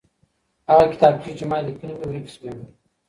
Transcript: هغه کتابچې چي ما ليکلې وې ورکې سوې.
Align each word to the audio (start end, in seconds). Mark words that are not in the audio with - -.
هغه 0.69 0.85
کتابچې 0.93 1.31
چي 1.37 1.45
ما 1.49 1.57
ليکلې 1.67 1.93
وې 1.97 2.05
ورکې 2.07 2.31
سوې. 2.35 2.51